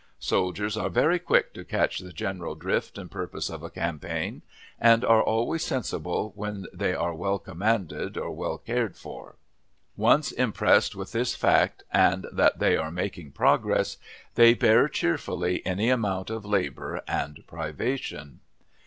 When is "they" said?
6.73-6.95, 12.57-12.75, 14.33-14.55